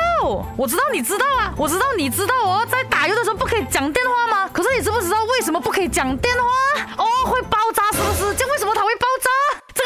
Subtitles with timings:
[0.56, 4.48] 我知道你知道啊，我知道你知道哦，在打游的时候不可以讲电话吗？
[4.52, 6.82] 可是你知不知道为什么不可以讲电话？
[6.96, 7.58] 哦，会爆。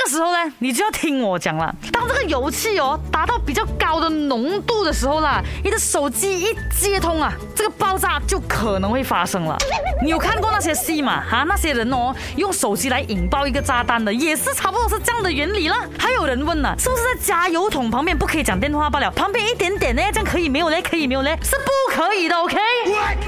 [0.08, 1.72] 时候呢，你就要听我讲了。
[1.92, 9.56] 当这个油气哦达到比较高的浓度的时候啦，你的手机一接通啊，这个爆炸就可能会发生了。
[10.02, 11.22] 你有看过那些戏嘛？
[11.28, 15.76] 哈，那些人哦用手机来引爆一个炸弹的，也是差不多是这样的原理了。
[15.98, 19.10] 还有人问呢，是不是在加油桶旁边不可以讲电话罢了？
[19.10, 20.80] 旁边一点点呢，这样可以没有嘞？
[20.80, 21.38] 可以没有嘞？
[21.42, 22.56] 是不可以的，OK？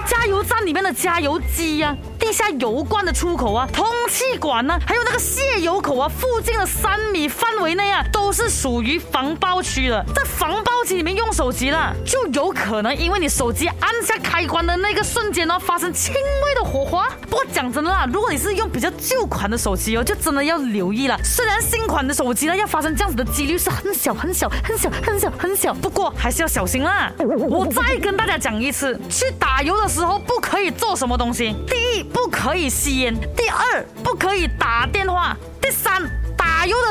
[0.06, 6.69] 加油站里面的加油机啊，地下油罐的出口啊，通气管呢，还有那个泄油口啊，附近的。
[6.70, 10.04] 三米范围内啊，都是属于防爆区的。
[10.14, 17.08] 在防爆区里面用手机了，就有可能因为你手机按下开关的那个瞬间呢，发生轻微的火花。
[17.28, 21.18] 不过讲真的啦，如果你是用比较旧款的手机哦，就真的要留意了。
[21.24, 27.10] 虽然新款的手机呢，要发生这样子的几率是很小很小很小很小很小，不过还是要小心啦。
[27.18, 31.54] 我再跟大家讲一次，去打油的时候不可以做什么东西？
[31.66, 36.08] 第一，不可以吸烟；第二，不可以打电话；第三。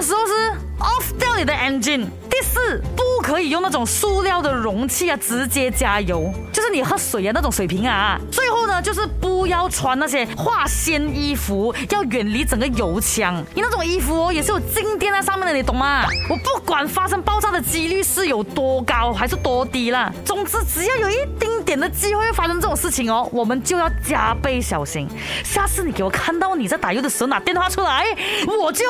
[0.01, 0.33] 时候是
[0.79, 2.05] off 掉你的 engine。
[2.29, 8.17] 第四，不可以用那种塑料的容器啊，直接加油，就是你喝水啊那种水瓶啊。
[8.31, 13.43] 最后呢，就是不要穿那些化纤衣服，要远离整个油枪。
[13.53, 16.05] 你那种衣服哦，也是有静电在上面的，你懂吗？
[16.29, 25.05] 我不管发生爆炸的几率是有多高还是多低啦，总之只要有一丁点的机会发生这种事情哦，我们就要加倍小心。
[25.43, 28.05] 下次你给我看到你在打油的时候拿电话出来，
[28.47, 28.85] 我就。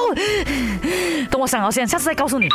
[1.28, 2.48] 等我想好先下次再告诉你